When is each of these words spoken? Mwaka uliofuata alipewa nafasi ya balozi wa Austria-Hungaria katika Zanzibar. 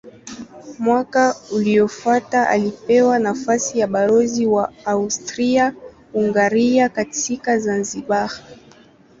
Mwaka 0.79 1.35
uliofuata 1.55 2.49
alipewa 2.49 3.19
nafasi 3.19 3.79
ya 3.79 3.87
balozi 3.87 4.45
wa 4.45 4.71
Austria-Hungaria 4.85 6.89
katika 6.89 7.59
Zanzibar. 7.59 8.31